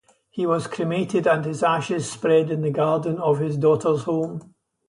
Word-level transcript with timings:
He 0.31 0.47
was 0.47 0.65
cremated 0.65 1.27
and 1.27 1.45
his 1.45 1.61
ashes 1.61 2.09
spread 2.11 2.49
in 2.49 2.61
the 2.63 2.71
garden 2.71 3.19
of 3.19 3.37
his 3.37 3.55
daughter's 3.55 4.05
home. 4.05 4.55